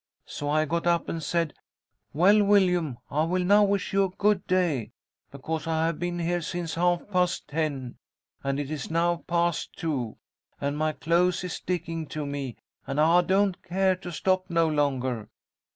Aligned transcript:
So 0.25 0.49
I 0.49 0.65
got 0.65 0.87
up, 0.87 1.09
and 1.09 1.17
I 1.17 1.19
said, 1.21 1.53
'Well, 2.11 2.41
Willyum, 2.43 2.97
I 3.11 3.23
will 3.25 3.43
now 3.45 3.63
wish 3.63 3.93
you 3.93 4.05
a 4.05 4.09
good 4.09 4.47
day; 4.47 4.93
because 5.29 5.67
I 5.67 5.85
have 5.85 5.99
been 5.99 6.17
here 6.17 6.41
since 6.41 6.73
half 6.73 7.07
past 7.11 7.47
ten, 7.47 7.99
and 8.43 8.59
it 8.59 8.71
is 8.71 8.89
now 8.89 9.17
past 9.27 9.73
two, 9.77 10.17
and 10.59 10.75
my 10.75 10.91
clothes 10.93 11.43
is 11.43 11.53
sticking 11.53 12.07
to 12.07 12.25
me, 12.25 12.55
and 12.87 12.99
I 12.99 13.21
don't 13.21 13.61
care 13.61 13.95
to 13.97 14.11
stop 14.11 14.49
no 14.49 14.67
longer.' 14.67 15.29